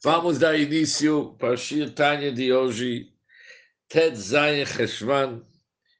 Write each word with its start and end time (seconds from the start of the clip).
Vamos 0.00 0.38
dar 0.38 0.56
início 0.56 1.34
para 1.34 1.54
o 1.54 1.90
Tanya 1.90 2.30
de 2.30 2.52
hoje, 2.52 3.12
Ted 3.88 4.16
Zayin 4.16 4.64
Cheshvan, 4.64 5.44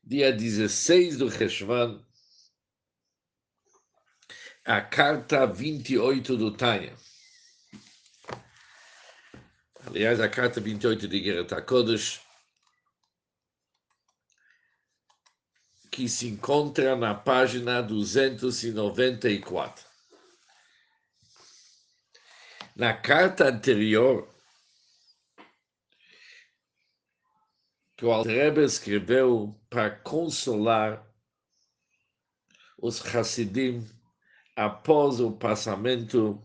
dia 0.05 0.33
16 0.33 1.17
do 1.17 1.29
Cheshvan, 1.29 2.00
a 4.65 4.81
carta 4.81 5.49
28 5.49 6.37
do 6.37 6.57
Tanya. 6.57 6.97
Aliás, 9.84 10.20
a 10.20 10.28
carta 10.28 10.60
28 10.60 11.08
de 11.08 11.20
Geret 11.20 11.52
HaKodesh, 11.52 12.20
que 15.90 16.08
se 16.08 16.28
encontra 16.28 16.94
na 16.94 17.16
página 17.16 17.82
294. 17.82 19.88
Na 22.79 22.95
carta 22.95 23.48
anterior, 23.48 24.32
que 27.96 28.04
o 28.04 28.12
Altrebe 28.12 28.62
escreveu 28.62 29.61
para 29.68 29.90
consolar 29.90 31.04
os 32.80 33.05
Hassidim 33.05 33.84
após 34.55 35.19
o 35.19 35.33
passamento 35.33 36.41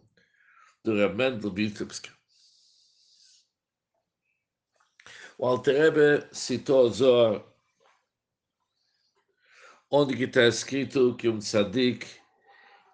do 0.84 0.96
Rebendo 0.96 1.54
Vitebsk. 1.54 2.10
O 5.38 5.46
Altrebe 5.46 6.28
citou 6.32 6.90
Zohar, 6.90 7.46
onde 9.92 10.24
está 10.24 10.48
escrito 10.48 11.16
que 11.16 11.30
um 11.30 11.38
tzadik 11.38 12.23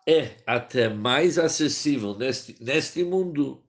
é 0.10 0.42
até 0.48 0.90
mais 0.90 1.38
acessível 1.38 2.18
neste, 2.18 2.56
neste 2.60 3.04
mundo 3.04 3.64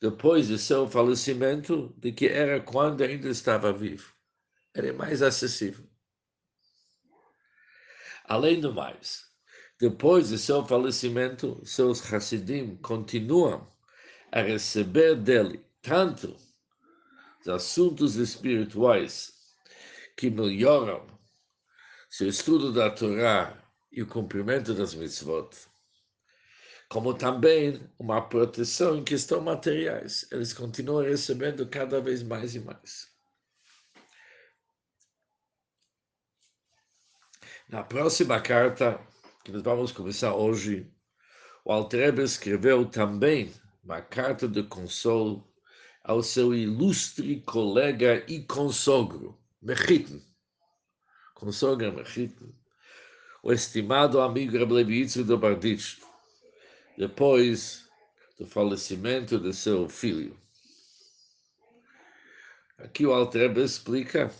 depois 0.00 0.46
de 0.46 0.56
seu 0.56 0.88
falecimento 0.88 1.88
do 1.96 2.12
que 2.12 2.28
era 2.28 2.60
quando 2.60 3.02
ainda 3.02 3.28
estava 3.28 3.72
vivo. 3.72 4.12
Era 4.74 4.92
mais 4.92 5.22
acessível. 5.22 5.84
Além 8.24 8.60
do 8.60 8.72
mais, 8.72 9.24
depois 9.80 10.28
de 10.28 10.38
seu 10.38 10.64
falecimento, 10.64 11.60
seus 11.64 12.12
Hassidim 12.12 12.76
continuam 12.76 13.68
a 14.30 14.40
receber 14.40 15.16
dele 15.16 15.64
tanto 15.82 16.36
os 17.40 17.48
assuntos 17.48 18.14
espirituais 18.14 19.32
que 20.16 20.30
melhoram 20.30 21.04
seu 22.08 22.28
estudo 22.28 22.72
da 22.72 22.88
Torá 22.88 23.60
e 23.90 24.00
o 24.00 24.06
cumprimento 24.06 24.72
das 24.74 24.94
mitzvot, 24.94 25.50
como 26.92 27.14
também 27.14 27.80
uma 27.98 28.20
proteção 28.20 28.98
em 28.98 29.02
questão 29.02 29.40
materiais. 29.40 30.28
Eles 30.30 30.52
continuam 30.52 31.02
recebendo 31.02 31.66
cada 31.66 32.02
vez 32.02 32.22
mais 32.22 32.54
e 32.54 32.60
mais. 32.60 33.10
Na 37.66 37.82
próxima 37.82 38.38
carta, 38.42 39.00
que 39.42 39.50
nós 39.50 39.62
vamos 39.62 39.90
começar 39.90 40.34
hoje, 40.34 40.86
o 41.64 41.72
Altrebe 41.72 42.22
escreveu 42.22 42.84
também 42.84 43.50
uma 43.82 44.02
carta 44.02 44.46
de 44.46 44.62
consolo 44.62 45.50
ao 46.04 46.22
seu 46.22 46.54
ilustre 46.54 47.40
colega 47.40 48.22
e 48.30 48.44
consogro, 48.44 49.40
Mechiten. 49.62 50.22
Consogro 51.32 51.90
Mechiten, 51.90 52.54
o 53.42 53.50
estimado 53.50 54.20
amigo 54.20 54.58
Rablevi 54.58 55.06
do 55.24 55.38
Bardich 55.38 56.11
depois 56.96 57.88
do 58.38 58.46
falecimento 58.46 59.38
de 59.38 59.52
seu 59.52 59.88
filho. 59.88 60.38
Aqui 62.78 63.06
o 63.06 63.12
Altrebe 63.12 63.62
explica 63.62 64.30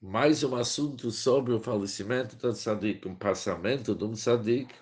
mais 0.00 0.42
um 0.42 0.54
assunto 0.54 1.10
sobre 1.10 1.52
o 1.52 1.60
falecimento 1.60 2.36
do 2.36 2.52
tzadik, 2.52 3.06
um 3.08 3.14
passamento 3.14 3.94
de 3.94 4.04
um 4.04 4.12
tzadik 4.12 4.74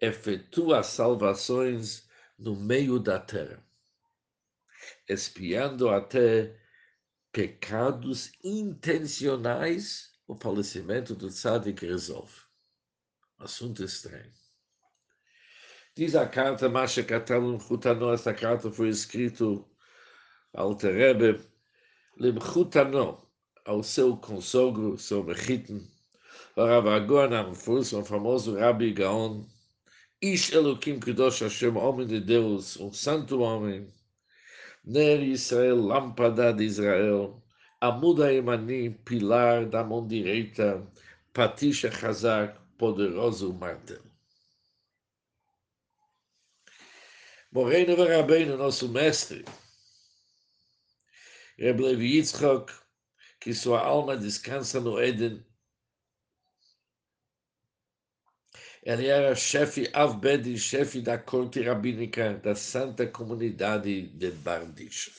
efetua 0.00 0.82
salvações 0.82 2.08
no 2.38 2.56
meio 2.56 2.98
da 2.98 3.18
terra, 3.18 3.62
espiando 5.08 5.88
até 5.88 6.58
pecados 7.32 8.32
intencionais, 8.42 10.12
o 10.26 10.34
falecimento 10.36 11.14
do 11.14 11.28
tzadik 11.28 11.84
resolve. 11.84 12.40
Assunto 13.38 13.84
estranho. 13.84 14.43
Diz 15.96 16.16
a 16.16 16.26
carta, 16.26 16.68
Masha 16.68 17.04
Katalun 17.04 17.56
Chutano, 17.60 18.12
esta 18.12 18.34
carta 18.34 18.68
foi 18.68 18.88
escrito 18.88 19.64
ao 20.52 20.74
Terebe, 20.74 21.38
Limchutano, 22.18 23.24
ao 23.64 23.80
seu 23.84 24.16
consogro, 24.16 24.98
seu 24.98 25.22
Mechiten, 25.22 25.88
Rav 26.56 26.88
Agon 26.88 27.32
Amfus, 27.32 27.92
um 27.92 28.04
famoso 28.04 28.56
Rabi 28.58 28.92
Gaon, 28.92 29.46
Ish 30.20 30.50
Elokim 30.52 30.98
Kedosh 30.98 31.42
Hashem, 31.42 31.76
homem 31.76 32.08
de 32.08 32.18
Deus, 32.18 32.76
um 32.80 32.92
santo 32.92 33.38
homem, 33.38 33.88
Ner 34.84 35.22
Israel, 35.22 35.76
lâmpada 35.76 36.52
de 36.52 36.64
Israel, 36.64 37.40
Amuda 37.80 38.34
Emani, 38.34 38.90
pilar 38.90 39.64
da 39.66 39.84
mão 39.84 40.04
direita, 40.04 40.84
Patisha 41.32 41.88
Chazak, 41.88 42.58
poderoso 42.76 43.54
martelo. 43.54 44.03
Moreno 47.54 47.94
Rabbeinu, 47.94 48.56
nosso 48.56 48.88
mestre, 48.88 49.44
Reb 51.56 51.78
Levi 51.78 52.16
Yitzchok, 52.16 52.72
que 53.38 53.54
sua 53.54 53.78
alma 53.78 54.16
descansa 54.16 54.80
no 54.80 55.00
Éden. 55.00 55.40
Ele 58.82 59.06
era 59.06 59.36
chefe 59.36 59.88
Avbedi, 59.92 60.58
chefe 60.58 61.00
da 61.00 61.16
corte 61.16 61.62
rabínica 61.62 62.34
da 62.42 62.56
Santa 62.56 63.06
Comunidade 63.06 64.08
de 64.08 64.32
Bardish. 64.32 65.12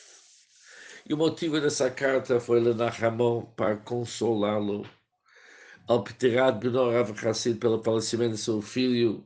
E 1.08 1.14
o 1.14 1.18
motivo 1.18 1.62
dessa 1.62 1.90
carta 1.90 2.38
foi 2.42 2.60
Lenachamon 2.60 3.46
para 3.56 3.78
consolá-lo 3.78 4.86
ao 5.88 6.04
Pterat 6.04 6.60
Benor 6.60 6.92
Rav 6.92 7.14
Hassid 7.26 7.60
pelo 7.60 7.82
falecimento 7.82 8.36
de 8.36 8.42
seu 8.42 8.62
filho, 8.62 9.26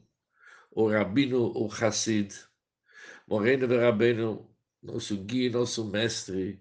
o 0.69 0.87
Rabino, 0.87 1.51
o 1.57 1.67
Hassid, 1.73 2.47
Moreno 3.29 3.67
de 3.67 3.77
Rabino, 3.77 4.49
nosso 4.81 5.15
guia, 5.15 5.51
nosso 5.51 5.85
mestre, 5.85 6.59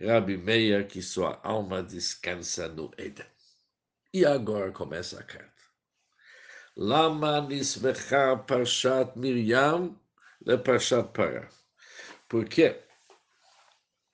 Rabi 0.00 0.36
Meia, 0.36 0.84
que 0.84 1.02
sua 1.02 1.40
alma 1.42 1.82
descansa 1.82 2.68
no 2.68 2.92
Éden. 2.96 3.26
E 4.14 4.24
agora 4.24 4.70
começa 4.70 5.18
a 5.18 5.24
carta. 5.24 5.50
Lama 6.76 7.40
nismecha 7.40 8.36
parshat 8.36 9.18
Miriam 9.18 9.98
le 10.46 10.56
parshat 10.56 11.12
Pará. 11.12 11.48
Por 12.28 12.44
quê? 12.44 12.80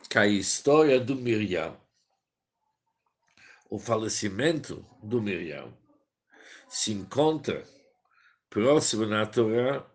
Que 0.09 0.17
a 0.17 0.27
história 0.27 0.99
do 0.99 1.15
Miriam, 1.15 1.77
o 3.69 3.79
falecimento 3.79 4.83
do 5.03 5.21
Miriam, 5.21 5.77
se 6.71 6.91
encontra 6.91 7.63
próximo 8.49 9.05
na 9.05 9.27
Torá 9.27 9.92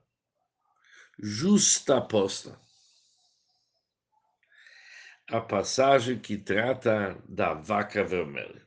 justaposta 1.20 2.60
a 5.30 5.42
passagem 5.42 6.18
que 6.18 6.38
trata 6.38 7.18
da 7.28 7.54
vaca 7.54 8.04
vermelha. 8.04 8.66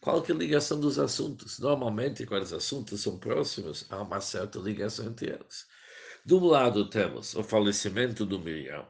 Qual 0.00 0.22
que 0.22 0.32
é 0.32 0.34
a 0.34 0.38
ligação 0.38 0.80
dos 0.80 0.98
assuntos? 0.98 1.58
Normalmente, 1.58 2.24
quando 2.24 2.44
os 2.44 2.52
assuntos 2.52 3.02
são 3.02 3.18
próximos, 3.18 3.86
há 3.90 4.00
uma 4.00 4.20
certa 4.20 4.58
ligação 4.58 5.06
entre 5.06 5.28
eles. 5.28 5.66
De 6.24 6.34
um 6.34 6.46
lado 6.46 6.88
temos 6.88 7.34
o 7.34 7.42
falecimento 7.42 8.24
do 8.24 8.38
Miriam, 8.38 8.86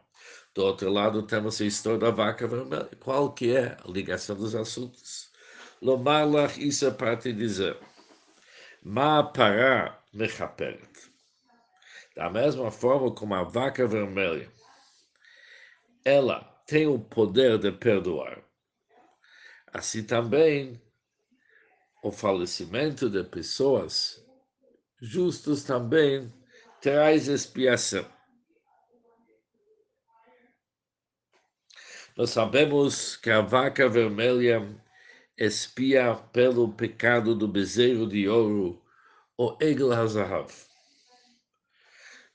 do 0.54 0.62
outro 0.62 0.88
lado 0.90 1.24
temos 1.24 1.60
a 1.60 1.64
história 1.64 1.98
da 1.98 2.10
vaca 2.10 2.46
vermelha. 2.46 2.90
Qual 3.00 3.32
que 3.32 3.56
é 3.56 3.76
a 3.84 3.90
ligação 3.90 4.36
dos 4.36 4.54
assuntos? 4.54 5.30
Lomalach, 5.82 6.56
isso 6.64 6.86
é 6.86 6.90
parte 6.92 7.32
dizer, 7.32 7.76
Ma 8.82 9.24
pará 9.24 10.00
mechaperet. 10.12 10.89
Da 12.20 12.28
mesma 12.28 12.70
forma 12.70 13.10
como 13.14 13.34
a 13.34 13.42
vaca 13.42 13.86
vermelha 13.88 14.52
ela 16.04 16.44
tem 16.66 16.86
o 16.86 16.98
poder 16.98 17.58
de 17.58 17.72
perdoar. 17.72 18.44
Assim 19.72 20.04
também, 20.04 20.78
o 22.02 22.12
falecimento 22.12 23.08
de 23.08 23.24
pessoas 23.24 24.22
justas 25.00 25.64
também 25.64 26.30
traz 26.82 27.26
expiação. 27.26 28.04
Nós 32.18 32.28
sabemos 32.28 33.16
que 33.16 33.30
a 33.30 33.40
vaca 33.40 33.88
vermelha 33.88 34.60
expia 35.38 36.14
pelo 36.34 36.70
pecado 36.70 37.34
do 37.34 37.48
bezerro 37.48 38.06
de 38.06 38.28
ouro, 38.28 38.84
o 39.38 39.56
Egel 39.58 39.90
Hazahav. 39.90 40.69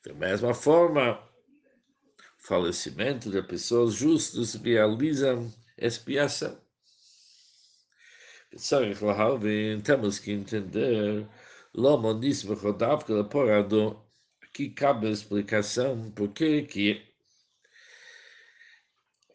Da 0.06 0.14
mesma 0.14 0.54
forma, 0.54 1.18
o 1.18 2.48
falecimento 2.48 3.32
de 3.32 3.42
pessoas 3.42 3.96
justas 3.96 4.54
realiza 4.54 5.36
expiação. 5.76 6.62
Temos 9.84 10.20
que 10.20 10.32
entender 10.32 11.28
Lomo 11.74 12.14
Nismo 12.14 12.54
Rodavka 12.54 13.14
Leporado, 13.14 14.00
aqui 14.44 14.70
cabe 14.70 15.08
a 15.08 15.12
explicação 15.12 16.12
por 16.12 16.30
que 16.30 16.62
que 16.62 17.04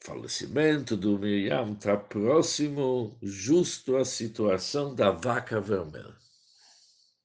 falecimento 0.02 0.96
do 0.96 1.18
Miriam 1.18 1.72
está 1.72 1.96
próximo, 1.96 3.18
justo 3.20 3.96
à 3.96 4.04
situação 4.04 4.94
da 4.94 5.10
vaca 5.10 5.60
vermelha. 5.60 6.16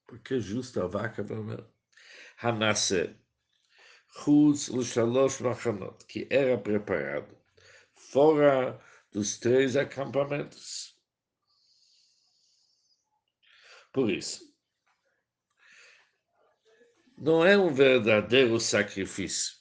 Por 0.04 0.18
que 0.18 0.40
justo 0.40 0.82
a 0.82 0.86
vaca 0.86 1.22
vermelha? 1.22 1.66
Hanase, 2.42 3.16
Chutz 4.16 4.68
Lushalosh 4.68 5.40
Machanot, 5.40 6.04
que 6.06 6.26
era 6.30 6.56
preparado 6.56 7.36
fora 7.94 8.80
dos 9.12 9.38
três 9.38 9.76
acampamentos. 9.76 10.96
Por 13.92 14.10
isso, 14.10 14.42
não 17.16 17.44
é 17.44 17.56
um 17.56 17.72
verdadeiro 17.72 18.58
sacrifício 18.58 19.54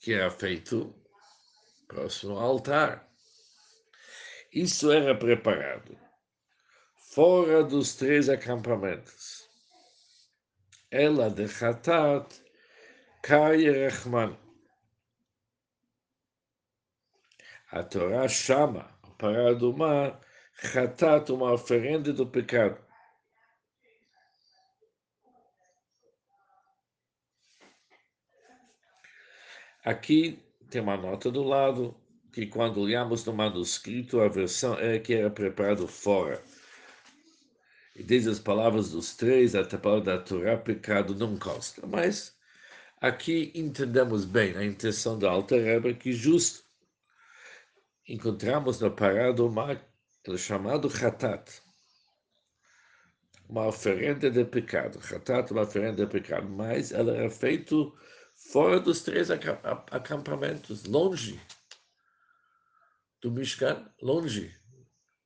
que 0.00 0.12
era 0.12 0.30
feito 0.30 0.94
próximo 1.86 2.38
ao 2.38 2.50
altar. 2.50 3.10
Isso 4.52 4.90
era 4.90 5.14
preparado 5.14 5.98
fora 7.12 7.62
dos 7.62 7.94
três 7.94 8.28
acampamentos. 8.28 9.48
Ela 10.90 11.30
de 11.30 11.44
Hatat 11.44 12.47
Kai 13.22 13.70
Rechman. 13.70 14.36
A 17.70 17.82
Torá 17.82 18.26
chama 18.28 18.88
para 19.18 19.54
do 19.54 19.76
mar 19.76 20.20
Hatat, 20.74 21.30
uma 21.30 21.52
oferenda 21.52 22.12
do 22.12 22.26
pecado. 22.26 22.82
Aqui 29.84 30.38
tem 30.70 30.80
uma 30.80 30.96
nota 30.96 31.30
do 31.30 31.42
lado 31.42 31.94
que 32.32 32.46
quando 32.46 32.80
olhamos 32.80 33.24
no 33.24 33.32
manuscrito, 33.32 34.20
a 34.20 34.28
versão 34.28 34.74
é 34.78 34.98
que 34.98 35.14
era 35.14 35.30
preparado 35.30 35.88
fora. 35.88 36.42
E 37.94 38.02
desde 38.02 38.30
as 38.30 38.38
palavras 38.38 38.92
dos 38.92 39.16
três, 39.16 39.54
até 39.54 39.76
a 39.76 39.78
palavra 39.78 40.16
da 40.16 40.22
Torá, 40.22 40.56
pecado 40.56 41.14
não 41.14 41.36
consta. 41.38 41.86
Mas 41.86 42.37
aqui 43.00 43.52
entendemos 43.54 44.24
bem 44.24 44.56
a 44.56 44.64
intenção 44.64 45.18
da 45.18 45.30
Alta 45.30 45.56
Rebbe, 45.56 45.94
que 45.94 46.12
justo 46.12 46.64
encontramos 48.06 48.80
na 48.80 48.90
parada 48.90 49.44
uma 49.44 49.80
chamado 50.36 50.88
Hatat, 50.88 51.62
uma 53.48 53.66
oferenda 53.66 54.30
de 54.30 54.44
pecado. 54.44 54.98
Hatat, 54.98 55.50
uma 55.52 55.62
oferenda 55.62 56.04
de 56.04 56.12
pecado, 56.12 56.48
mas 56.48 56.92
ela 56.92 57.16
era 57.16 57.30
feita 57.30 57.74
fora 58.36 58.78
dos 58.78 59.02
três 59.02 59.30
acampamentos, 59.30 60.84
longe 60.84 61.40
do 63.22 63.30
Mishkan, 63.30 63.90
longe 64.02 64.54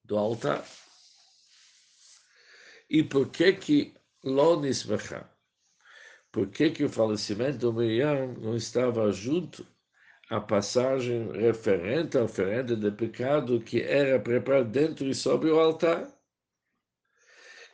do 0.04 0.16
altar. 0.16 0.64
E 2.88 3.02
por 3.02 3.28
que 3.30 3.52
que 3.54 3.94
Lonis 4.22 4.82
Por 6.32 6.48
que 6.48 6.70
que 6.70 6.82
o 6.82 6.88
falecimento 6.88 7.58
do 7.58 7.74
Miriam 7.74 8.32
não 8.38 8.56
estava 8.56 9.12
junto 9.12 9.66
à 10.30 10.40
passagem 10.40 11.30
referente 11.30 12.16
à 12.16 12.22
oferenda 12.22 12.74
de 12.74 12.90
pecado 12.90 13.60
que 13.60 13.82
era 13.82 14.18
preparada 14.18 14.64
dentro 14.64 15.06
e 15.06 15.14
sobre 15.14 15.50
o 15.50 15.60
altar? 15.60 16.10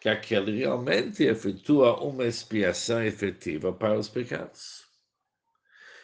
Que 0.00 0.08
aquele 0.08 0.58
realmente 0.58 1.22
efetua 1.22 2.02
uma 2.02 2.26
expiação 2.26 3.00
efetiva 3.00 3.72
para 3.72 3.96
os 3.96 4.08
pecados. 4.08 4.84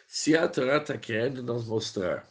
Se 0.07 0.37
a 0.37 0.47
Torá 0.47 0.77
está 0.77 0.97
querendo 0.97 1.43
nos 1.43 1.67
mostrar 1.67 2.25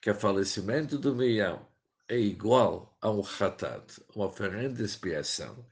que 0.00 0.10
o 0.10 0.14
falecimento 0.14 0.96
do 0.96 1.14
Miriam 1.14 1.60
é 2.08 2.18
igual 2.18 2.96
a 3.02 3.10
um 3.10 3.20
Hatat, 3.20 4.00
uma 4.14 4.26
oferenda 4.26 4.76
de 4.76 4.84
expiação, 4.84 5.66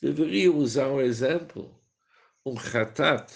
deveria 0.00 0.50
usar 0.50 0.88
um 0.88 1.00
exemplo, 1.00 1.78
um 2.48 2.58
Hatat, 2.58 3.30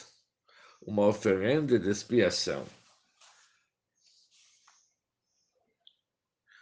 uma 0.81 1.06
oferenda 1.06 1.79
de 1.79 1.91
expiação. 1.91 2.67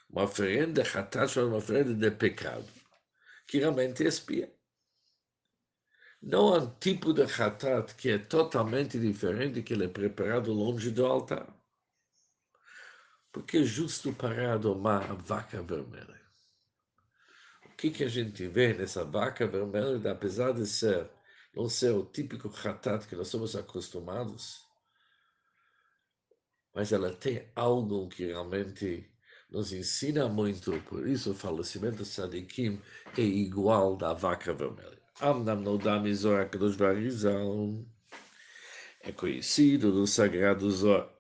Uma 0.08 0.25
oferenda 0.25 0.82
é 0.82 1.41
uma 1.43 1.58
oferenda 1.58 1.94
de 1.94 2.11
pecado, 2.11 2.69
que 3.47 3.58
realmente 3.58 4.02
expia. 4.02 4.52
Não 6.20 6.52
há 6.52 6.58
um 6.58 6.75
tipo 6.79 7.14
de 7.14 7.23
hatat 7.23 7.94
que 7.94 8.11
é 8.11 8.19
totalmente 8.19 8.99
diferente 8.99 9.62
que 9.62 9.73
ele 9.73 9.85
é 9.85 9.88
preparado 9.88 10.52
longe 10.52 10.91
do 10.91 11.06
altar. 11.06 11.49
Porque 13.32 13.58
é 13.58 13.64
justo 13.64 14.12
para 14.12 14.58
domar 14.58 15.11
a 15.11 15.14
vaca 15.14 15.62
vermelha. 15.62 16.20
O 17.64 17.76
que, 17.76 17.91
que 17.91 18.05
a 18.05 18.08
gente 18.08 18.47
vê 18.49 18.75
nessa 18.75 19.05
vaca 19.05 19.47
vermelha, 19.47 20.11
apesar 20.11 20.52
de 20.52 20.67
ser 20.67 21.08
não 21.55 21.69
ser 21.69 21.93
o 21.94 22.05
típico 22.05 22.49
hatat 22.49 23.06
que 23.06 23.17
nós 23.17 23.29
somos 23.29 23.56
acostumados, 23.56 24.67
mas 26.75 26.93
ela 26.93 27.12
tem 27.12 27.50
algo 27.56 28.08
que 28.08 28.26
realmente 28.26 29.11
nos 29.50 29.73
ensina 29.73 30.29
muito, 30.29 30.81
por 30.82 31.06
isso 31.08 31.32
o 31.32 31.35
falecimento 31.35 31.99
de 31.99 32.06
Sadikim 32.06 32.81
é 33.19 33.23
igual 33.23 33.97
da 33.97 34.12
vaca 34.12 34.55
vermelha. 34.55 35.00
Amnam 35.20 35.61
Nodam 35.61 36.14
Zohar 36.14 36.49
Kadosh 36.49 36.76
Barizal 36.76 37.85
é 39.00 39.11
conhecido 39.12 39.91
do 39.91 40.06
Sagrado 40.06 40.70
Zohar 40.70 41.11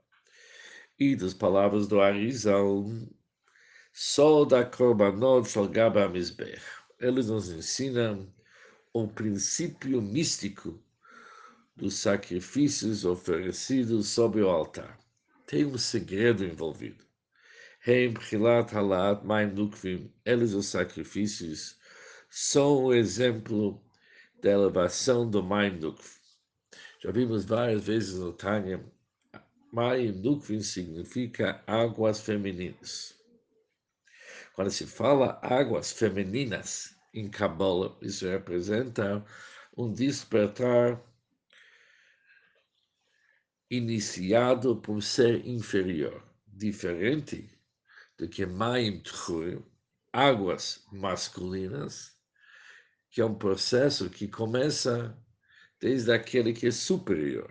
e 0.98 1.16
das 1.16 1.34
palavras 1.34 1.88
do 1.88 2.00
Arizal, 2.00 2.84
só 3.92 4.44
da 4.44 4.64
Korbanot 4.64 5.48
Shalgaba 5.48 6.08
Mizbech. 6.08 6.62
Eles 7.00 7.28
nos 7.28 7.48
ensinam 7.48 8.32
o 8.92 9.06
princípio 9.06 10.02
místico 10.02 10.82
dos 11.76 11.94
sacrifícios 11.94 13.04
oferecidos 13.04 14.08
sobre 14.08 14.42
o 14.42 14.48
altar. 14.48 14.98
Tem 15.46 15.64
um 15.64 15.78
segredo 15.78 16.44
envolvido. 16.44 17.04
Heim 17.86 18.14
Chilat 18.20 18.74
Halat 18.74 19.24
Maim 19.24 19.54
eles 20.24 20.52
os 20.52 20.66
sacrifícios, 20.66 21.76
são 22.28 22.84
o 22.84 22.94
exemplo 22.94 23.80
da 24.42 24.50
elevação 24.50 25.28
do 25.28 25.42
Maimdukv. 25.42 26.04
Já 26.98 27.10
vimos 27.12 27.44
várias 27.44 27.84
vezes 27.84 28.18
no 28.18 28.32
Tânia, 28.32 28.84
Maimdukvim 29.72 30.62
significa 30.62 31.62
águas 31.66 32.20
femininas. 32.20 33.14
Quando 34.54 34.70
se 34.70 34.84
fala 34.84 35.38
águas 35.42 35.92
femininas 35.92 36.99
em 37.12 37.28
Kabbalah, 37.28 37.96
isso 38.00 38.26
representa 38.26 39.24
um 39.76 39.92
despertar 39.92 41.00
iniciado 43.70 44.76
por 44.76 45.02
ser 45.02 45.46
inferior, 45.46 46.22
diferente 46.46 47.48
do 48.18 48.28
que 48.28 48.44
Maim 48.44 49.00
Tchurim, 49.00 49.64
águas 50.12 50.84
masculinas, 50.92 52.16
que 53.10 53.20
é 53.20 53.24
um 53.24 53.34
processo 53.34 54.10
que 54.10 54.28
começa 54.28 55.16
desde 55.80 56.12
aquele 56.12 56.52
que 56.52 56.66
é 56.66 56.70
superior. 56.70 57.50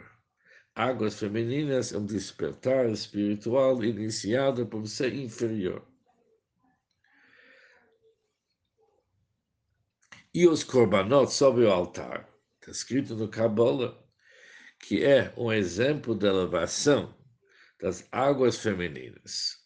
Águas 0.76 1.20
femininas 1.20 1.92
é 1.92 1.98
um 1.98 2.06
despertar 2.06 2.90
espiritual 2.90 3.84
iniciado 3.84 4.68
por 4.68 4.88
ser 4.88 5.14
inferior. 5.14 5.89
E 10.34 10.48
os 10.48 10.64
korbanot 10.64 11.32
sobre 11.32 11.66
o 11.66 11.72
altar, 11.72 12.30
está 12.60 12.72
escrito 12.72 13.16
no 13.16 13.28
Kabbalah, 13.28 13.98
que 14.80 15.04
é 15.04 15.34
um 15.36 15.52
exemplo 15.52 16.16
da 16.16 16.28
elevação 16.28 17.14
das 17.80 18.08
águas 18.12 18.58
femininas 18.58 19.60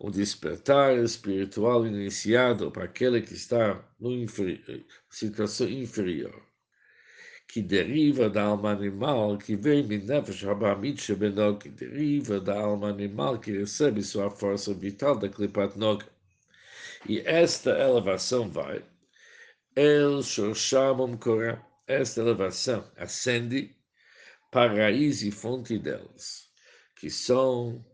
um 0.00 0.10
despertar 0.10 0.96
espiritual 0.96 1.86
iniciado 1.86 2.70
para 2.70 2.84
aquele 2.84 3.20
que 3.20 3.34
está 3.34 3.84
em 4.00 4.26
situação 5.10 5.68
inferior, 5.68 6.42
que 7.46 7.60
deriva 7.60 8.30
da 8.30 8.44
alma 8.44 8.70
animal, 8.70 9.36
que 9.36 9.54
vem 9.54 9.82
Nefesh 9.86 10.44
Habamit 10.44 11.02
Shebenog, 11.02 11.58
que 11.58 11.68
deriva 11.68 12.40
da 12.40 12.58
alma 12.58 12.88
animal 12.88 13.38
que 13.38 13.52
recebe 13.52 14.02
sua 14.02 14.30
força 14.30 14.72
vital 14.72 15.18
da 15.18 15.28
Klipat 15.28 15.78
Nog. 15.78 16.02
E 17.06 17.20
esta 17.20 17.70
elevação 17.70 18.48
vai, 18.48 18.82
El 19.76 20.24
Shorshamum 20.24 21.16
Korah, 21.16 21.64
esta 21.86 22.20
elevação 22.20 22.90
ascende 22.96 23.72
para 24.50 24.72
a 24.72 24.74
raiz 24.74 25.22
e 25.22 25.30
fonte 25.30 25.78
delas, 25.78 26.50
que 26.96 27.08
são 27.08 27.86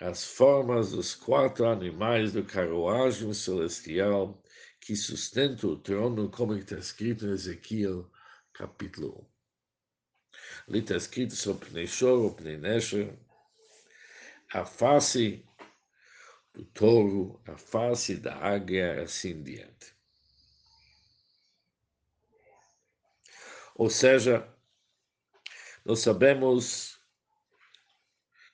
as 0.00 0.24
formas 0.24 0.92
dos 0.92 1.14
quatro 1.14 1.66
animais 1.66 2.32
do 2.32 2.42
carruagem 2.42 3.34
celestial 3.34 4.42
que 4.80 4.96
sustentam 4.96 5.72
o 5.72 5.76
trono, 5.76 6.30
como 6.30 6.54
está 6.54 6.78
escrito 6.78 7.26
em 7.26 7.32
Ezequiel, 7.32 8.10
capítulo 8.54 9.28
1. 10.66 10.70
Ali 10.70 10.78
está 10.78 10.96
escrito 10.96 11.36
sobre 11.36 11.68
Pnei 11.68 11.86
Pnei 12.34 13.18
a 14.54 14.64
face 14.64 15.44
do 16.54 16.64
touro, 16.64 17.42
a 17.46 17.58
face 17.58 18.16
da 18.16 18.34
águia, 18.36 19.02
assim 19.02 19.42
diante. 19.42 19.97
Ou 23.78 23.88
seja, 23.88 24.44
nós 25.84 26.00
sabemos 26.00 26.98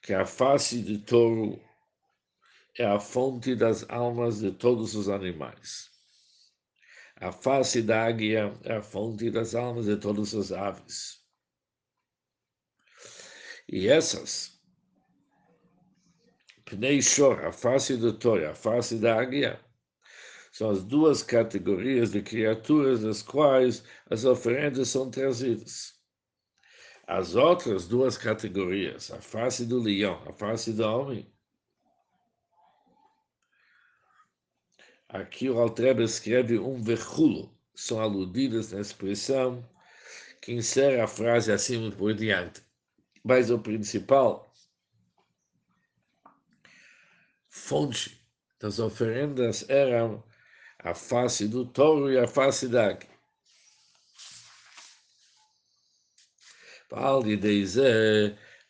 que 0.02 0.12
a 0.12 0.26
face 0.26 0.82
do 0.82 0.98
touro 1.02 1.58
é 2.78 2.84
a 2.84 3.00
fonte 3.00 3.56
das 3.56 3.88
almas 3.88 4.40
de 4.40 4.52
todos 4.52 4.94
os 4.94 5.08
animais. 5.08 5.90
A 7.16 7.32
face 7.32 7.80
da 7.80 8.04
águia 8.04 8.52
é 8.64 8.76
a 8.76 8.82
fonte 8.82 9.30
das 9.30 9.54
almas 9.54 9.86
de 9.86 9.96
todas 9.96 10.34
as 10.34 10.52
aves. 10.52 11.24
E 13.66 13.88
essas, 13.88 14.60
Pnei 16.66 17.00
Shor, 17.00 17.46
a 17.46 17.52
face 17.52 17.96
do 17.96 18.12
touro, 18.12 18.46
a 18.50 18.54
face 18.54 18.98
da 18.98 19.18
águia, 19.18 19.63
são 20.54 20.70
as 20.70 20.84
duas 20.84 21.20
categorias 21.20 22.12
de 22.12 22.22
criaturas 22.22 23.02
das 23.02 23.22
quais 23.22 23.82
as 24.08 24.24
oferendas 24.24 24.86
são 24.86 25.10
trazidas. 25.10 25.98
As 27.08 27.34
outras 27.34 27.88
duas 27.88 28.16
categorias, 28.16 29.10
a 29.10 29.20
face 29.20 29.66
do 29.66 29.80
leão, 29.80 30.22
a 30.28 30.32
face 30.32 30.72
do 30.72 30.84
homem, 30.84 31.28
aqui 35.08 35.50
o 35.50 35.58
Altrebe 35.58 36.04
escreve 36.04 36.56
um 36.56 36.80
verrulo, 36.80 37.52
são 37.74 38.00
aludidas 38.00 38.70
na 38.70 38.80
expressão 38.80 39.68
que 40.40 40.52
encerra 40.52 41.02
a 41.02 41.08
frase 41.08 41.50
assim 41.50 41.90
por 41.90 42.14
diante. 42.14 42.62
Mas 43.24 43.50
o 43.50 43.58
principal 43.58 44.54
fonte 47.48 48.24
das 48.60 48.78
oferendas 48.78 49.68
era 49.68 50.22
a 50.84 50.94
face 50.94 51.48
do 51.48 51.64
touro 51.64 52.12
e 52.12 52.18
a 52.18 52.28
face 52.28 52.68
da 52.68 52.88
águia. 52.88 53.08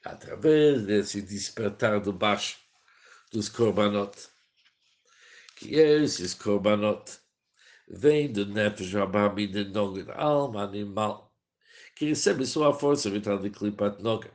Através 0.05 0.83
desse 0.87 1.21
despertar 1.21 2.01
do 2.01 2.13
baixo 2.13 2.59
dos 3.33 3.49
korbanot, 3.49 4.13
que 5.57 5.75
esses 5.75 6.35
korbanot 6.35 7.19
vêm 7.89 8.33
do 8.33 8.47
Nefesh 8.47 8.93
Rabami 8.95 9.47
de 9.47 9.65
Noga, 9.65 10.15
alma 10.15 10.63
animal, 10.63 11.35
que 11.97 12.07
recebe 12.07 12.47
sua 12.47 12.73
força 12.73 13.11
vital 13.11 13.39
de 13.39 13.51
Klipat 13.51 14.01
Noga. 14.01 14.31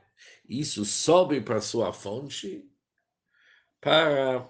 Isso 0.47 0.83
sobe 0.83 1.39
para 1.39 1.61
sua 1.61 1.93
fonte, 1.93 2.67
para 3.79 4.47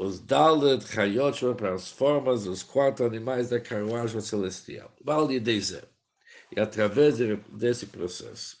os 0.00 0.18
Dalet 0.18 0.82
Chayot 0.82 1.38
foram 1.38 1.54
para 1.54 1.74
as 1.74 1.90
formas 1.90 2.62
quatro 2.62 3.04
animais 3.04 3.50
da 3.50 3.60
carruagem 3.60 4.22
celestial. 4.22 4.90
Vale 5.04 5.38
dizer, 5.38 5.86
e 6.56 6.58
através 6.58 7.18
desse 7.50 7.84
processo, 7.84 8.56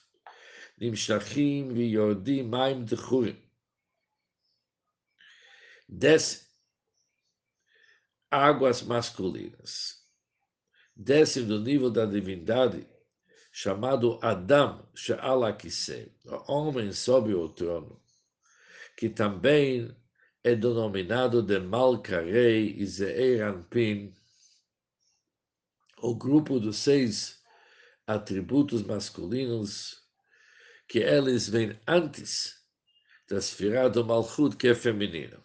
Nimshachim 0.78 1.72
Yordim 1.72 2.42
Maim 2.42 2.84
Dechurim, 2.84 3.42
desce 5.88 6.46
águas 8.30 8.82
masculinas, 8.82 10.04
desce 10.94 11.40
do 11.40 11.58
nível 11.58 11.90
da 11.90 12.04
divindade, 12.04 12.86
chamado 13.50 14.18
Adam 14.20 14.86
Shealakise, 14.94 16.12
o 16.26 16.52
homem 16.52 16.92
sob 16.92 17.32
o 17.32 17.48
trono, 17.48 17.98
que 18.94 19.08
também 19.08 19.96
é 20.42 20.54
denominado 20.54 21.42
de 21.42 21.58
Malkarei 21.58 22.74
e 22.78 22.86
Zeir 22.86 23.44
Anpin, 23.44 24.14
o 25.98 26.14
grupo 26.14 26.58
dos 26.58 26.78
seis 26.78 27.42
atributos 28.06 28.82
masculinos 28.82 30.02
que 30.88 30.98
eles 30.98 31.48
vêm 31.48 31.78
antes 31.86 32.58
da 33.28 33.36
esfera 33.36 33.88
do 33.88 34.04
Malchut, 34.04 34.56
que 34.56 34.68
é 34.68 34.74
feminino. 34.74 35.42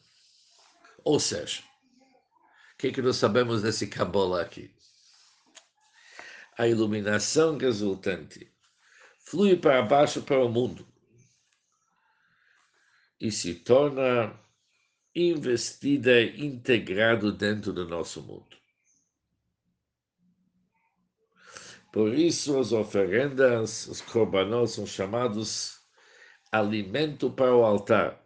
Ou 1.03 1.19
seja, 1.19 1.61
o 2.73 2.77
que, 2.77 2.91
que 2.91 3.01
nós 3.01 3.17
sabemos 3.17 3.61
desse 3.61 3.87
Kabbalah 3.87 4.41
aqui? 4.41 4.73
A 6.57 6.67
iluminação 6.67 7.57
resultante 7.57 8.51
flui 9.19 9.57
para 9.57 9.81
baixo 9.81 10.21
para 10.23 10.43
o 10.43 10.49
mundo 10.49 10.87
e 13.19 13.29
se 13.29 13.53
torna 13.55 14.44
investida 15.15 16.21
integrado 16.21 17.31
dentro 17.31 17.71
do 17.71 17.87
nosso 17.87 18.21
mundo. 18.21 18.57
Por 21.93 22.13
isso, 22.13 22.59
as 22.59 22.73
oferendas, 22.73 23.87
os 23.87 24.01
korbanot, 24.01 24.69
são 24.69 24.85
chamados 24.85 25.79
alimento 26.51 27.31
para 27.31 27.55
o 27.55 27.63
altar, 27.63 28.21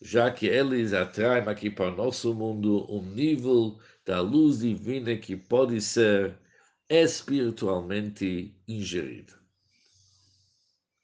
já 0.00 0.30
que 0.30 0.46
eles 0.46 0.94
atraem 0.94 1.46
aqui 1.46 1.68
para 1.68 1.92
o 1.92 1.94
nosso 1.94 2.34
mundo 2.34 2.90
um 2.90 3.02
nível 3.02 3.78
da 4.06 4.22
luz 4.22 4.60
divina 4.60 5.14
que 5.16 5.36
pode 5.36 5.78
ser 5.82 6.38
espiritualmente 6.88 8.58
ingerido. 8.66 9.34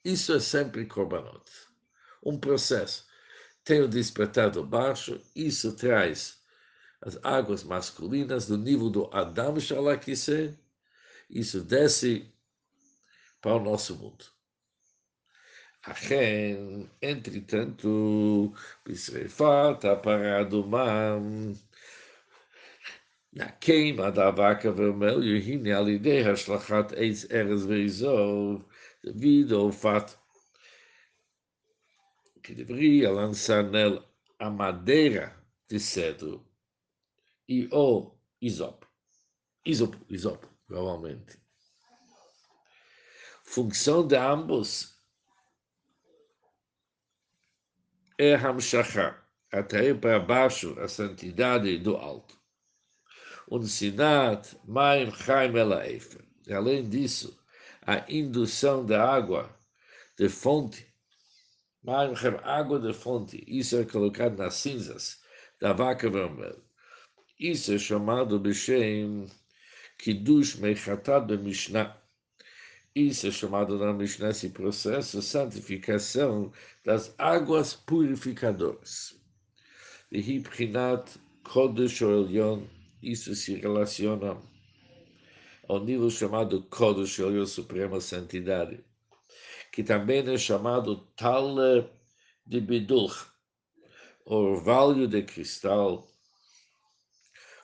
Isso 0.03 0.33
é 0.33 0.39
sempre 0.39 0.87
korbanot, 0.87 1.45
um 2.25 2.39
processo. 2.39 3.10
Tem 3.63 3.81
o 3.81 3.87
despertar 3.87 4.49
do 4.49 4.63
baixo, 4.65 5.19
isso 5.35 5.75
traz 5.75 6.41
as 7.01 7.17
águas 7.23 7.63
masculinas 7.63 8.47
do 8.47 8.57
nível 8.57 8.89
do 8.89 9.09
Adam 9.11 9.59
Shalakise, 9.59 10.57
isso 11.29 11.61
desce 11.61 12.31
para 13.41 13.55
o 13.55 13.59
nosso 13.59 13.95
mundo. 13.95 14.25
Achen, 15.83 16.89
entretanto, 17.01 18.53
Bisrefat, 18.85 19.77
está 19.77 19.95
parado 19.95 20.63
uma 20.63 21.19
na 23.33 23.49
queima 23.49 24.11
da 24.11 24.29
vaca 24.29 24.71
vermelha, 24.71 25.39
hine 25.39 25.71
alidei 25.71 26.21
hashlachat 26.21 26.93
eis 26.95 27.27
eres 27.31 27.65
veizov, 27.65 28.63
devido 29.03 29.57
ao 29.57 29.71
fato 29.71 30.20
que 32.41 32.53
deveria 32.53 33.11
lançar 33.11 33.63
nela 33.63 34.07
a 34.39 34.49
madeira 34.49 35.35
de 35.69 35.79
cedro 35.79 36.45
e 37.47 37.67
o 37.71 38.15
isopo. 38.41 38.87
Isopo, 39.65 39.97
isopo 40.09 40.47
provavelmente. 40.65 41.39
Função 43.43 44.07
de 44.07 44.15
ambos 44.15 44.97
é 48.17 48.35
Hamshachar, 48.35 49.27
atrair 49.51 49.99
para 49.99 50.19
baixo 50.19 50.79
a 50.79 50.87
santidade 50.87 51.77
do 51.77 51.97
alto. 51.97 52.39
Um 53.49 53.63
sinat, 53.63 54.55
Maim 54.65 55.11
Chaim 55.11 55.55
Elaefer. 55.55 56.25
Além 56.49 56.87
disso, 56.87 57.37
a 57.81 58.05
indução 58.09 58.85
da 58.85 59.03
água 59.03 59.53
de 60.17 60.29
fonte, 60.29 60.90
Chaim, 61.83 62.13
água 62.43 62.79
de 62.79 62.93
fonte, 62.93 63.43
isso 63.47 63.75
é 63.75 63.83
colocado 63.83 64.37
nas 64.37 64.53
cinzas 64.53 65.19
da 65.59 65.73
vaca 65.73 66.09
vermelha. 66.09 66.61
Isso 67.39 67.73
é 67.73 67.79
chamado 67.79 68.37
de 68.37 68.53
Shem 68.53 69.25
Kiddush 69.97 70.57
Mechatat 70.57 71.25
de 71.25 71.37
Mishnah. 71.37 71.97
Isso 72.93 73.25
é 73.27 73.31
chamado 73.31 73.79
na 73.79 73.93
Mishnah 73.93 74.29
esse 74.29 74.49
processo, 74.49 75.23
santificação 75.23 76.51
das 76.85 77.15
águas 77.17 77.73
purificadoras. 77.73 79.19
Vihiprinat 80.11 81.17
Kodesh 81.43 82.01
Elyon, 82.01 82.63
isso 83.01 83.33
se 83.33 83.55
relaciona 83.55 84.37
ao 85.67 85.83
nível 85.83 86.11
chamado 86.11 86.61
Kodesh 86.63 87.17
Elyon, 87.17 87.47
Suprema 87.47 87.99
Santidade, 87.99 88.83
que 89.71 89.83
também 89.83 90.27
é 90.27 90.37
chamado 90.37 90.97
Tal 91.15 91.55
de 92.45 92.59
Bidulch, 92.59 93.27
orvalho 94.25 95.07
de 95.07 95.23
cristal, 95.23 96.07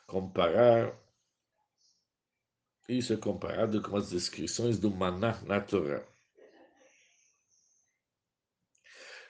comparar 0.05 0.97
isso 2.87 3.11
é 3.11 3.17
comparado 3.17 3.81
com 3.81 3.97
as 3.97 4.09
descrições 4.11 4.79
do 4.79 4.89
maná 4.89 5.41
na 5.41 5.59
Torá. 5.59 6.05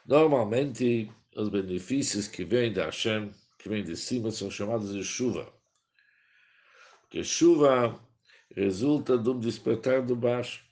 Normalmente, 0.06 1.12
os 1.36 1.50
benefícios 1.50 2.28
que 2.28 2.46
vêm 2.46 2.72
da 2.72 2.86
Hashem, 2.86 3.34
que 3.58 3.68
vêm 3.68 3.84
de 3.84 3.98
cima, 3.98 4.30
são 4.30 4.52
chamados 4.52 4.94
de 4.94 5.04
chuva. 5.04 5.52
Porque 7.02 7.24
chuva 7.24 8.00
resulta 8.56 9.18
de 9.18 9.30
um 9.30 9.40
despertar 9.40 10.04
do 10.04 10.16
baixo. 10.16 10.67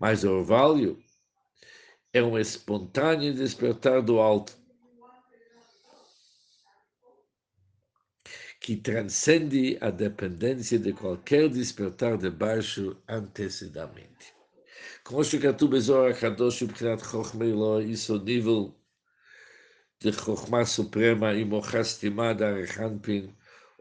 Mas 0.00 0.24
o 0.24 0.30
orvalho 0.30 0.98
é 2.12 2.22
um 2.22 2.38
espontâneo 2.38 3.34
despertar 3.34 4.02
do 4.02 4.18
alto. 4.18 4.56
que 8.66 8.74
transcende 8.74 9.78
a 9.80 9.90
dependência 9.90 10.76
de 10.76 10.92
qualquer 10.92 11.48
despertar 11.48 12.18
de 12.18 12.28
baixo 12.28 12.96
antecedamente. 13.06 14.34
Como 15.04 15.22
שכתוב 15.22 15.76
בזוהר 15.76 16.10
הקדוש 16.10 16.62
מבחינת 16.62 17.02
חוכמה 17.02 17.44
אלוה, 17.44 17.82
isso 17.82 18.16
o 18.16 18.18
nível 18.18 18.74
de 20.00 20.10
Chokhmah 20.10 20.66
Suprema 20.66 21.32
e 21.34 21.44
Mochastimah 21.44 22.34
da 22.34 22.48
Arrechanpin, 22.48 23.32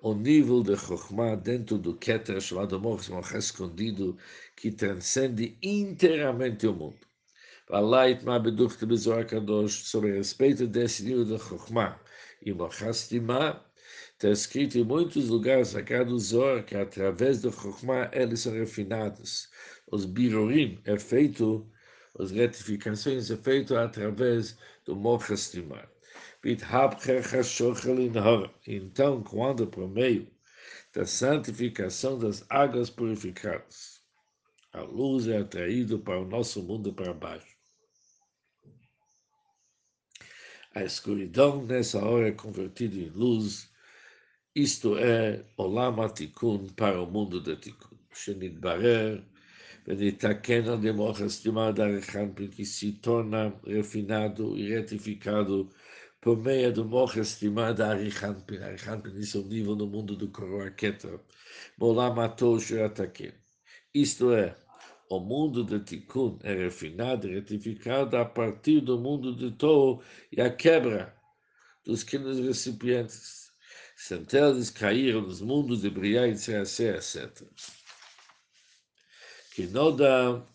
o 0.02 0.14
nível 0.14 0.62
de 0.62 0.76
Chokhmah 0.76 1.36
dentro 1.36 1.78
do 1.78 1.94
Keter, 1.94 2.40
chamado 2.40 2.80
Mochas 2.80 3.44
escondido, 3.44 4.16
que 4.56 4.70
transcende 4.70 5.58
inteiramente 5.62 6.66
o 6.66 6.74
mundo. 6.74 7.06
Allah 7.70 8.10
itma 8.10 8.38
beduchte 8.38 8.86
bezoar 8.86 9.26
kadosh, 9.26 9.84
sobre 9.84 10.12
respeito 10.12 10.66
desse 10.66 11.04
nível 11.04 11.24
de 11.24 11.38
Chokhmah 11.38 12.00
e 12.42 12.52
Mochastimah, 12.52 13.64
Está 14.20 14.30
escrito 14.32 14.76
em 14.76 14.84
muitos 14.84 15.28
lugares 15.30 15.68
sagrados 15.68 16.24
Zohar 16.24 16.62
que 16.62 16.76
através 16.76 17.40
do 17.40 17.50
Chokhmah 17.50 18.10
eles 18.12 18.40
são 18.40 18.52
refinados. 18.52 19.48
Os 19.90 20.04
birurim 20.04 20.78
é 20.84 20.98
feito, 20.98 21.66
as 22.18 22.30
retificações 22.30 23.30
é 23.30 23.36
feito 23.38 23.74
através 23.74 24.58
do 24.84 24.94
Mochastimah. 24.94 25.88
Então, 28.67 29.23
quando 29.23 29.67
por 29.67 29.89
meio 29.89 30.31
da 30.93 31.05
santificação 31.05 32.17
das 32.17 32.45
águas 32.49 32.89
purificadas, 32.89 34.01
a 34.71 34.81
luz 34.81 35.27
é 35.27 35.37
atraída 35.37 35.97
para 35.97 36.19
o 36.19 36.27
nosso 36.27 36.61
mundo 36.63 36.93
para 36.93 37.13
baixo. 37.13 37.55
A 40.73 40.83
escuridão 40.83 41.65
nessa 41.65 42.03
hora 42.03 42.27
é 42.27 42.31
convertida 42.31 42.95
em 42.95 43.09
luz 43.09 43.73
isto 44.55 44.97
é 44.97 45.43
Olam 45.57 45.99
Atikun 45.99 46.69
para 46.77 47.01
o 47.01 47.05
mundo 47.05 47.41
de 47.41 47.57
Tikun. 47.57 47.97
Shenitbarer, 48.13 49.21
ונתקן 49.87 50.65
על 50.69 50.77
דמוך 50.81 51.21
הסתימה 51.21 51.71
דרכן 51.71 52.29
que 52.33 52.65
se 52.65 52.93
torna 52.93 53.53
refinado 53.67 54.57
e 54.57 54.69
retificado 54.69 55.69
por 56.20 56.36
meio 56.36 56.72
do 56.72 56.84
mocha 56.84 57.20
estimada 57.20 57.88
Arihanpin. 57.88 58.58
Arihanpin, 58.62 59.18
isso 59.18 59.38
é 59.38 59.40
o 59.40 59.44
nível 59.44 59.74
no 59.74 59.86
mundo 59.86 60.16
do 60.16 60.28
coroa 60.28 60.70
Ketra. 60.70 61.20
Molam 61.78 62.20
Atosh 62.20 62.72
Ataken. 62.72 63.32
Isto 63.94 64.32
é, 64.32 64.56
o 65.08 65.18
mundo 65.18 65.64
de 65.64 65.80
Tikkun 65.80 66.38
é 66.42 66.54
refinado 66.54 67.28
e 67.28 67.34
retificado 67.34 68.16
a 68.16 68.24
partir 68.24 68.80
do 68.80 68.98
mundo 68.98 69.34
de 69.34 69.50
Torah 69.52 70.00
e 70.30 70.40
a 70.40 70.50
quebra 70.50 71.16
dos 71.84 72.04
pequenos 72.04 72.38
recipientes 72.38 73.50
centelhas 73.96 74.70
caíram 74.70 75.22
nos 75.22 75.40
mundos 75.40 75.82
de 75.82 75.90
Briá 75.90 76.28
e 76.28 76.34
Tseacé, 76.34 76.96
etc. 76.96 77.42
Que 79.54 79.66
Noda, 79.66 80.46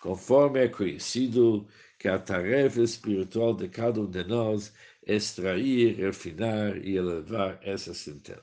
conforme 0.00 0.64
é 0.64 0.68
conhecido, 0.68 1.68
que 2.02 2.08
a 2.08 2.18
tarefa 2.18 2.82
espiritual 2.82 3.54
de 3.54 3.68
cada 3.68 4.00
um 4.00 4.10
de 4.10 4.24
nós 4.24 4.74
é 5.06 5.14
extrair, 5.14 5.94
refinar 5.94 6.76
e 6.78 6.96
elevar 6.96 7.60
essas 7.62 7.98
centelhas. 7.98 8.42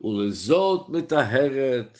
O 0.00 0.10
lesot 0.10 0.90
metaheret 0.90 1.92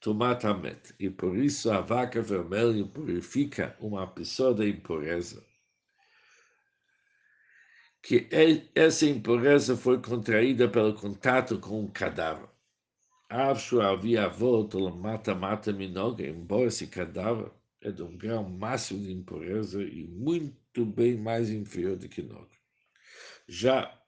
tomat 0.00 0.46
amet. 0.46 0.94
E 0.98 1.10
por 1.10 1.36
isso 1.36 1.70
a 1.70 1.82
vaca 1.82 2.22
vermelha 2.22 2.86
purifica 2.86 3.76
uma 3.80 4.06
pessoa 4.06 4.54
da 4.54 4.66
impureza 4.66 5.44
que 8.02 8.26
essa 8.74 9.04
impureza 9.04 9.76
foi 9.76 10.00
contraída 10.00 10.68
pelo 10.68 10.94
contato 10.94 11.60
com 11.60 11.84
o 11.84 11.92
cadáver. 11.92 12.48
Acho 13.28 13.80
havia 13.82 14.26
volta 14.26 14.78
mata 14.90 15.34
mata 15.34 15.70
minoga, 15.70 16.26
embora 16.26 16.68
esse 16.68 16.86
cadáver 16.86 17.52
é 17.82 17.90
de 17.90 18.02
um 18.02 18.16
grau 18.16 18.48
máximo 18.48 19.04
de 19.04 19.12
impureza 19.12 19.82
e 19.82 20.04
muito 20.04 20.86
bem 20.86 21.16
mais 21.16 21.50
inferior 21.50 21.96
do 21.96 22.08
que 22.08 22.22
nós. 22.22 22.48
Já 23.48 23.98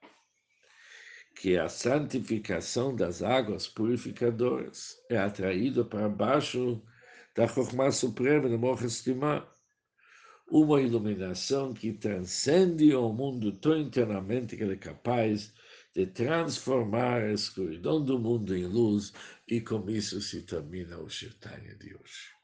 que 1.35 1.57
a 1.57 1.67
santificação 1.67 2.95
das 2.95 3.21
águas 3.21 3.67
purificadoras 3.67 4.95
é 5.09 5.17
atraída 5.17 5.83
para 5.83 6.07
baixo 6.07 6.81
da 7.35 7.47
Chokhmah 7.47 7.91
Suprema, 7.91 8.47
do 8.47 8.57
Mochestimah, 8.57 9.45
uma 10.49 10.81
iluminação 10.81 11.73
que 11.73 11.91
transcende 11.91 12.95
o 12.95 13.11
mundo 13.11 13.51
tão 13.51 13.77
internamente 13.77 14.55
que 14.55 14.63
ele 14.63 14.73
é 14.73 14.77
capaz 14.77 15.53
de 15.93 16.05
transformar 16.05 17.21
a 17.21 17.33
escuridão 17.33 18.03
do 18.03 18.19
mundo 18.19 18.55
em 18.55 18.65
luz, 18.65 19.11
e 19.47 19.59
com 19.59 19.89
isso 19.89 20.21
se 20.21 20.43
termina 20.43 20.97
o 20.99 21.09
Shirtanya 21.09 21.75
de 21.75 21.95
hoje. 21.95 22.34